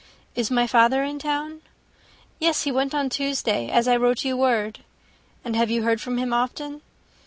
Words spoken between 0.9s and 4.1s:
in town?" "Yes, he went on Tuesday, as I